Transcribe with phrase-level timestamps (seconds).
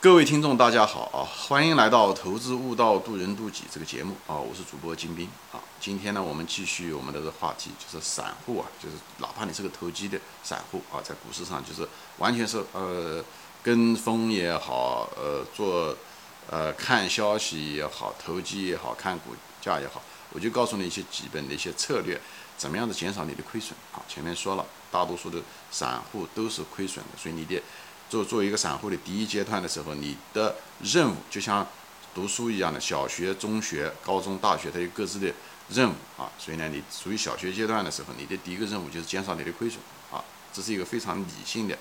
[0.00, 1.26] 各位听众，大家好啊！
[1.26, 4.36] 欢迎来到《投资悟道，渡人渡己》这个节目啊！
[4.36, 5.58] 我是主播金兵啊！
[5.80, 11.86] 今天呢，我们继续我们的这个话题，就是散户啊，就是哪怕你是个投机的散户啊，在股市上就是
[12.18, 13.20] 完全是呃
[13.60, 15.92] 跟风也好，呃做
[16.48, 22.20] 呃看消息也好，投机也好看股价也好，我就告诉你一些基本的一些策略，
[22.56, 23.98] 怎么样的减少你的亏损啊！
[24.06, 25.42] 前面说了，大多数的
[25.72, 27.60] 散户都是亏损的，所以你的。
[28.08, 31.66] 做做一个散户的第一阶段的时候，你的任务就像
[32.14, 35.32] 读书一样的，小学、中学、高中、大学，它有各自的
[35.68, 36.30] 任务啊。
[36.38, 39.78] 所以呢，你属于小学阶段的时候，你的第一个任务就是减少你的亏损
[40.10, 40.24] 啊。
[40.52, 41.78] 这是一个非常理性的，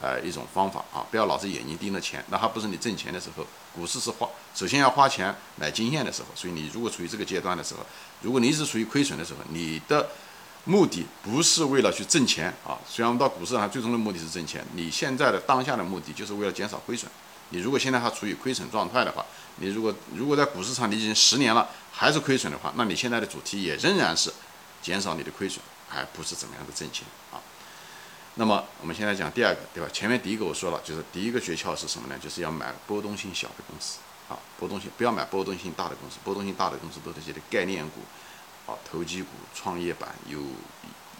[0.00, 1.06] 呃，一种方法啊。
[1.10, 3.46] 不要老是眼睛盯着钱，那还不是你挣钱的时候。
[3.74, 6.28] 股市是花，首先要花钱买经验的时候。
[6.34, 7.80] 所以你如果处于这个阶段的时候，
[8.22, 10.08] 如果你一直处于亏损的时候，你的
[10.68, 17.08] 目的不是为了去挣钱啊，虽然我们到股市上最终的目的是挣钱，你现在的当下的目的就是为了减少亏损。
[17.50, 19.24] 你如果现在还处于亏损状态的话，
[19.58, 24.32] 你如果如果在股市上你已经十年了还是亏损的话，那你现在的主题也仍然是
[24.82, 25.62] 减少你的亏损，
[25.94, 27.38] 而不是怎么样的挣钱啊。
[28.34, 29.88] 那么我们现在讲第二个，对吧？
[29.92, 32.18] 前面第一个我说了，就是第一个诀窍是什么呢？
[32.20, 38.00] 就是要买波动性小的公司啊，波动性不要买波动性大的公司，波动性大的公司都是些的概念股。
[38.66, 40.40] 啊，投机股、创业板有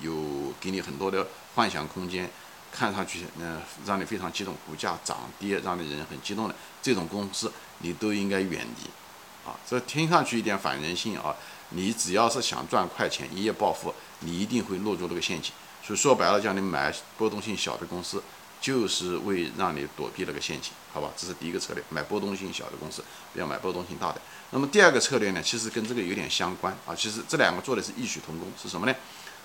[0.00, 2.28] 有给你很多的幻想空间，
[2.72, 9.48] 看上去嗯让你非常激动，股价涨跌让你人很激动的这种公司，你都应该远离。
[9.48, 11.34] 啊，这听上去一点反人性啊，
[11.70, 15.52] 你只要是想赚快钱、一夜暴富，你一定会落入这个陷阱。
[15.82, 18.22] 所以说白了，叫你买波动性小的公司。
[18.60, 21.10] 就是为让你躲避那个陷阱，好吧？
[21.16, 24.20] 这是第一个策略，买波动性小的公司，不要买波动性大的。
[24.50, 26.94] 那么第二个策略呢，其实跟这个有点相关啊。
[26.94, 28.94] 其实这两个做的是异曲同工，是什么呢？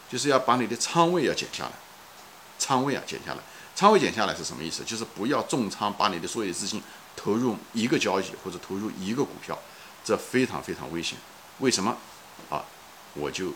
[0.09, 1.71] 就是要把你的仓位要减下来，
[2.57, 3.39] 仓位啊减下来，
[3.75, 4.83] 仓位减下来是什么意思？
[4.83, 6.81] 就是不要重仓，把你的所有资金
[7.15, 9.57] 投入一个交易或者投入一个股票，
[10.03, 11.17] 这非常非常危险。
[11.59, 11.95] 为什么？
[12.49, 12.65] 啊，
[13.13, 13.53] 我就。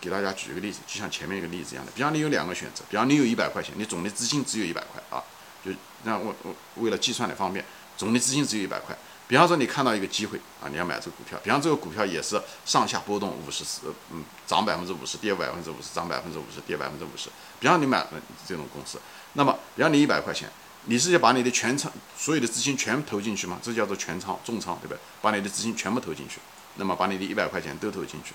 [0.00, 5.22] 给大家举一个例子，就像前面一个例子一样的，比方你有两个选择，比方你有一百块钱，你总的资金只有一百块啊，
[5.64, 5.70] 就
[6.04, 7.64] 让我我为了计算的方便，
[7.96, 8.96] 总的资金只有一百块。
[9.26, 17.28] 比方说你看到一个机会啊，你要买这个股票，比方这个股票也是上下波动五十四，嗯，涨百分之五十，跌百分之五十，涨百分之五十，跌百分之五十。
[17.60, 18.08] 比方你买了
[18.46, 18.98] 这种公司，
[19.34, 20.48] 那么比方你一百块钱，
[20.86, 23.58] 你是要把你的全仓所有的资金全投进去吗？
[23.62, 24.98] 这叫做全仓重仓，对不对？
[25.20, 26.40] 把你的资金全部投进去，
[26.76, 28.32] 那么把你的一百块钱都投进去。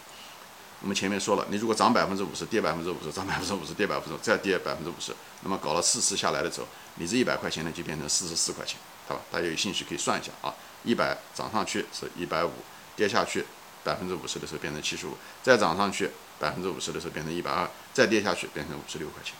[0.84, 8.78] 我们前面说了，你如果涨百分之五十，跌百分之五十，涨百分之五十，跌百分之五再跌百分之五十，那么搞了四次下来的时候，你这一百块钱呢就变成四十四块钱，
[9.08, 9.22] 好吧？
[9.32, 12.52] 大家有兴趣可以算一下啊，一百涨上去是一百五，
[12.98, 13.46] 跌下去
[13.82, 19.36] 百分之五十的时候变成七十五，再涨上去百分之五十的时候变成一百二，再跌下去变成五十六块钱，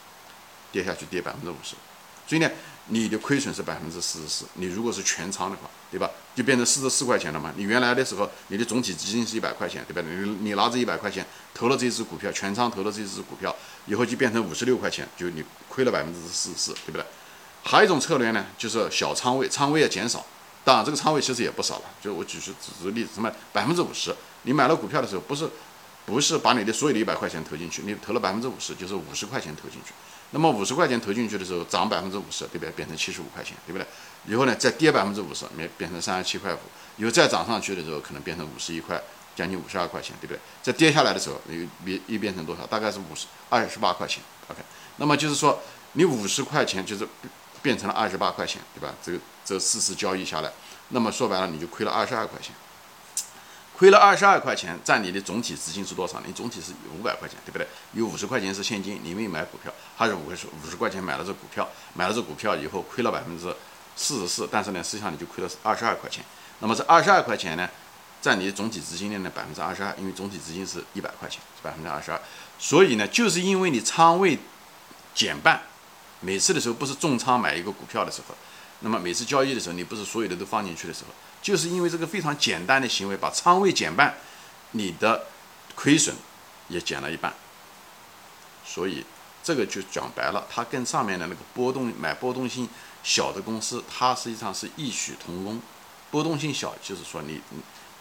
[0.72, 1.76] 跌下去跌百分之五十。
[2.26, 2.50] 所以呢，
[2.88, 4.46] 你的亏损是百分之四十四。
[4.56, 6.10] 你如果是全仓的话，对吧？
[6.36, 7.54] 就变成四十四块钱了嘛。
[7.56, 10.02] 你原来的时候，你的总体基金是一百块钱，对吧？
[10.08, 17.06] 你你拿着一百块钱投了这只股票，全仓投了这只股票，以后就变成五十六块钱，就你亏了百分之四十四，对不对？
[17.64, 20.26] 还有一种策略呢，就是小仓位，仓位要减少。
[20.66, 21.84] 当然，这个仓位其实也不少了。
[22.02, 24.16] 就我举是举个例子，什么百分之五十？
[24.44, 25.50] 你买了股票的时候，不是
[26.06, 29.94] 不是把你的所有的一百块钱投进去，你投了百分之五十，就是五十块钱投进去。
[30.32, 32.72] 那么五十块钱投进去的时候涨百分之五十，对不对？
[32.72, 33.86] 变成七十五块钱，对不对？
[34.26, 36.60] 以后呢再跌百分之五十，变变成三十七块五。
[36.98, 39.02] 以后再涨上去的时候，可能变成五十一块，
[39.36, 40.40] 将近五十二块钱，对不对？
[40.62, 42.66] 再跌下来的时候，又变又变成多少？
[42.66, 44.24] 大概是五十二十八块钱。
[44.48, 44.60] OK，
[44.98, 45.62] 那么就是说
[45.94, 47.08] 你五十块钱就是
[47.62, 48.94] 变成了二十八块钱，对吧？
[49.04, 50.52] 这个这四次交易下来，
[50.90, 52.54] 那么说白了你就亏了二十二块钱。
[53.84, 56.22] 亏了二十二块钱，占你的总体资金是多少？
[56.26, 57.68] 你总体是五百块钱，对不对？
[57.92, 63.54] 有五十块钱是现金，你没买股票，还是五十五十块钱买了这股票，买了这股票以后亏了百分之
[63.98, 66.24] 四十四，但是呢，实际上你就亏了二十二块钱。
[66.60, 67.70] 那么这二十二块钱呢，
[68.22, 72.22] 占你的总体资金的百分之二十二，因为总体资金是一百块钱，是百分之二十二。
[72.58, 74.40] 所以呢，就是因为你仓位
[75.14, 75.62] 减半，
[76.22, 78.34] 每次的时候不是重仓买一个股票的时候，
[78.84, 81.14] 那么每次交易的时候，你不是所有的都放进去的时候。
[81.42, 84.16] 就是因为这个非常简单的行为，把仓位减半，
[84.72, 85.26] 你的
[85.76, 86.16] 亏损
[86.70, 87.34] 也减了一半。
[88.66, 89.06] 所以
[89.44, 92.70] 这个就讲白了，它跟上面的那个波动买波动性
[93.04, 95.62] 小的公司，它实际上是异曲同工。
[96.12, 97.42] 波动性小，就是说你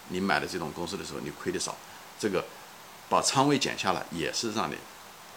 [0.08, 1.76] 你买的这种公司的时候，你亏的少，
[2.18, 2.44] 这个
[3.08, 4.76] 把仓位减下来也是让你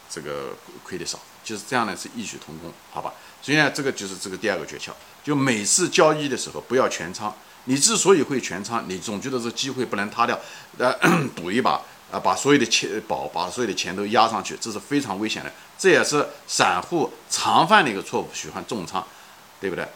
[0.10, 3.14] 这个亏的少，就是这样呢，是异曲同工，好吧？
[3.42, 4.90] 所以呢，这个就是这个第二个诀窍，
[5.24, 7.34] 就每次交易的时候不要全仓。
[7.66, 10.40] 你之所以会全仓，你总觉得这机会不能塌掉，
[10.78, 10.94] 呃，
[11.36, 11.82] 赌一把
[12.12, 15.52] 啊，把所有的钱保，把所有的钱都压上去，这是非常危险的。
[15.78, 19.04] 这也是散户常犯的一个错误，喜欢重仓，
[19.60, 19.88] 对不对？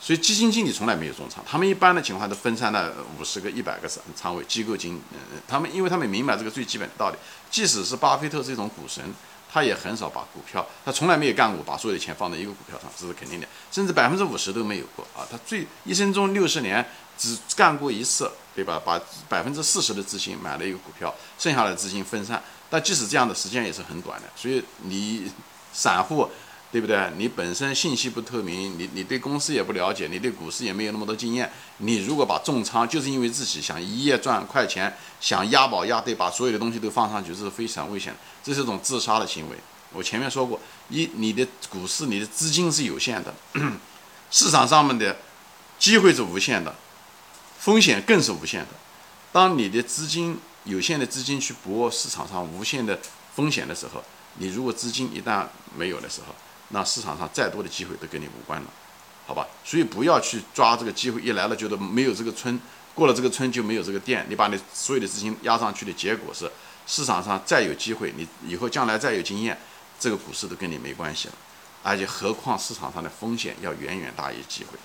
[0.00, 4.42] 所以基金经理从来没有重仓，他们一般的情况都分散了五十个、一百个仓仓位。
[4.44, 7.16] 机构经，嗯，他们因为他们明白这个最基本的道理，
[7.50, 9.04] 即使是巴菲特这种股神，
[9.52, 15.26] 他也很少把股票，他从来没有干过把所有的钱放在一个股票上，这是肯定的，甚至百分之五十都没有过啊。
[15.30, 16.84] 他最一生中六十年
[17.18, 18.80] 只干过一次，对吧？
[18.82, 22.42] 把百分之四十的资金买了一个股票，剩下的资金分散。
[22.70, 25.30] 但即使这样的时间也是很短的，所以你
[25.72, 26.28] 散户。
[26.72, 27.12] 对不对？
[27.18, 31.52] 你本身信息不透明，你你对公司也不了解，你对股市也没有那么多经验。
[31.76, 39.56] 你如果把重仓，就是因为自己想一夜赚快钱，想押宝押对，把所有的东西都放上去，这是非常危险的，这是一种自杀的行为。
[39.92, 40.58] 我前面说过，
[40.88, 43.34] 一你的股市，你的资金是有限的，
[44.30, 45.18] 市场上面的
[45.78, 46.74] 机会是无限的，
[47.58, 48.68] 风险更是无限的。
[49.30, 52.98] 当你的资金有限的资金去搏市场上无限的
[53.34, 54.02] 风险的时候，
[54.38, 55.46] 你如果资金一旦
[55.76, 56.34] 没有的时候，
[56.72, 58.66] 那市场上再多的机会都跟你无关了，
[59.26, 59.46] 好吧？
[59.64, 62.60] 所以不要去抓这个机会，一来了觉得没有这个村，
[62.94, 64.26] 过了这个村就没有这个店。
[64.28, 66.50] 你把你所有的资金压上去的结果是，
[66.86, 69.56] 市场上再有机会，你以后将来再有经验，
[70.00, 71.34] 这个股市都跟你没关系了。
[71.82, 74.78] 而且何况市场上的风险要远远大于机会。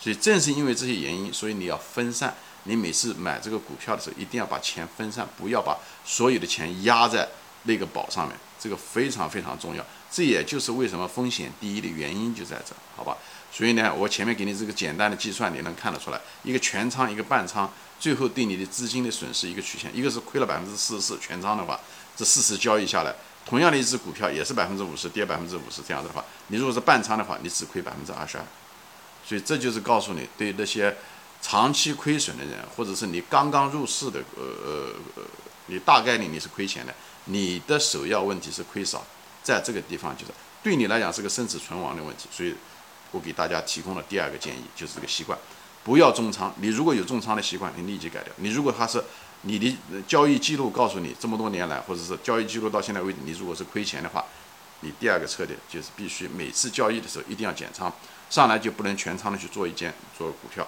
[0.00, 2.34] 所以正是因为这些原因，所以你要分散。
[2.64, 7.26] 你每次买这个股票的时候，一定要把钱分散，不要把所有的钱压在
[7.62, 9.84] 那个宝上面，这个非常非常重要。
[10.10, 13.16] 这也就是为什么风险第一的原因就在这，好吧？
[13.52, 21.78] 所以呢，我前面给你这个简单的计算，你能看得出来，一个全仓，一个半仓，最后对你的资金的损失一个曲线，一个是亏了百分之四十四，全仓的话，
[22.16, 23.14] 这四次交易下来，
[23.46, 28.44] 同样的一只股票也是百分之五十跌百分之五十这样子的话，你如果是半仓的话，你只亏百分之二十二。
[29.26, 30.96] 所以这就是告诉你，对那些
[31.42, 35.22] 长期亏损的人，或者是你刚刚入市的，呃呃呃，
[35.66, 36.94] 你大概率你是亏钱的，
[37.26, 39.04] 你的首要问题是亏少。
[39.42, 40.32] 在这个地方，就是
[40.62, 42.54] 对你来讲是个生死存亡的问题，所以
[43.12, 45.38] 我给大家提供了第二个建议，就是这个习惯，
[45.82, 46.52] 不要重仓。
[46.58, 48.30] 你如果有重仓的习惯，你立即改掉。
[48.36, 49.02] 你如果他是
[49.42, 49.74] 你的
[50.06, 54.22] 交易记录告诉你这么多年来，或者是交易记录到现在为止，你如果是亏钱的话，
[54.80, 57.90] 你第二个策略就是必须每次交易的时候一定要减仓，
[58.28, 60.66] 上来就不能全仓的去做一件做股票，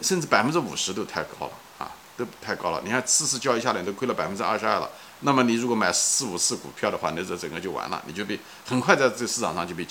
[0.00, 1.90] 甚至百分之五十都太高了啊，
[2.40, 2.80] 太高了。
[2.84, 4.90] 你看次次交易下来都亏了百分之二十二了。
[5.20, 9.86] 那么你如果买四五次股票的话，那这整个就完了，你就被很快在这市场上就被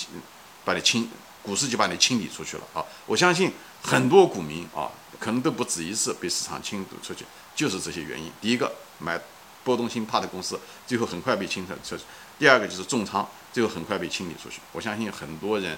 [0.65, 1.09] 把你清，
[1.41, 2.83] 股市就把你清理出去了啊！
[3.05, 3.51] 我相信
[3.81, 7.25] 很多股民啊，可能都不止一次被市场清理出去，
[7.55, 8.31] 就是这些原因。
[8.41, 9.19] 第一个买
[9.63, 12.03] 波动性大的公司，最后很快被清出去；
[12.37, 14.59] 第二个就是重仓，最后很快被清理出去。
[14.73, 15.77] 我相信很多人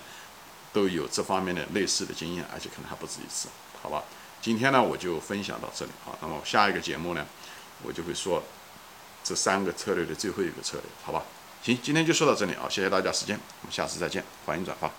[0.74, 3.48] 都有这方面的类似的经验，而且可能还不止一次，
[3.82, 4.04] 好吧？
[4.44, 6.12] 今天呢，我就分享到这里啊。
[6.22, 7.26] 那么下一个节目呢，
[7.82, 8.44] 我就会说。
[9.26, 11.24] 这三个策略的最后一个策略，好吧？
[11.64, 14.92] 行，今天就说到这里啊，谢谢大家时间，我们下次再见，欢迎转发。